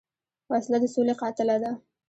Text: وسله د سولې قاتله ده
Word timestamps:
وسله 0.51 0.77
د 0.81 0.85
سولې 0.93 1.13
قاتله 1.21 1.55
ده 1.63 1.71